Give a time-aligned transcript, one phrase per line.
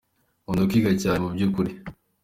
[0.43, 1.71] Nkunda kwiga cyane mubyukuri